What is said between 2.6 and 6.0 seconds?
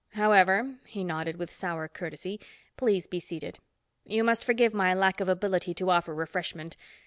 "please be seated. You must forgive my lack of ability to